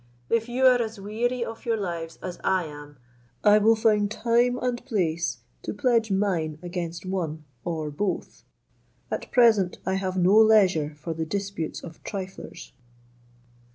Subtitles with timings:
[0.31, 2.97] "If you are as weary of your lives as I am,
[3.43, 8.43] I will find time and place to pledge mine against one or both;
[9.11, 12.71] at present, I have no leisure for the disputes of triflers."